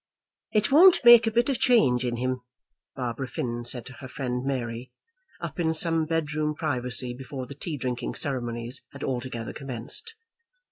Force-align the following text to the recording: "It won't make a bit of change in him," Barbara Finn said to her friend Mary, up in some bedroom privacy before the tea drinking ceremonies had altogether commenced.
"It 0.51 0.71
won't 0.71 0.97
make 1.05 1.27
a 1.27 1.31
bit 1.31 1.47
of 1.47 1.59
change 1.59 2.03
in 2.03 2.15
him," 2.15 2.41
Barbara 2.95 3.27
Finn 3.27 3.63
said 3.63 3.85
to 3.85 3.93
her 3.99 4.07
friend 4.07 4.43
Mary, 4.43 4.91
up 5.39 5.59
in 5.59 5.75
some 5.75 6.07
bedroom 6.07 6.55
privacy 6.55 7.13
before 7.13 7.45
the 7.45 7.53
tea 7.53 7.77
drinking 7.77 8.15
ceremonies 8.15 8.81
had 8.93 9.03
altogether 9.03 9.53
commenced. 9.53 10.15